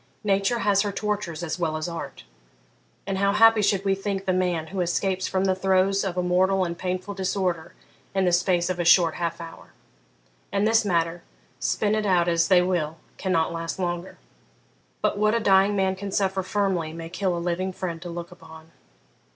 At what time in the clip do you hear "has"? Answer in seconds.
0.57-0.81